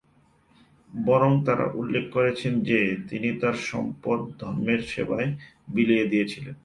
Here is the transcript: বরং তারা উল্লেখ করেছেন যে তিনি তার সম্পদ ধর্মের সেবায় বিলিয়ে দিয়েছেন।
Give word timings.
বরং 0.89 1.31
তারা 1.45 1.65
উল্লেখ 1.73 2.05
করেছেন 2.11 2.53
যে 2.61 2.79
তিনি 3.09 3.29
তার 3.39 3.55
সম্পদ 3.71 4.19
ধর্মের 4.39 4.81
সেবায় 4.83 5.29
বিলিয়ে 5.67 6.05
দিয়েছেন। 6.05 6.45